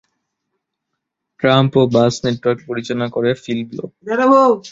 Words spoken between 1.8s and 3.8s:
বাস network পরিচালনা করে feel